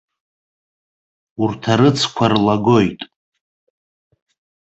[1.41, 3.01] Урҭ арыцқәа рлагоит.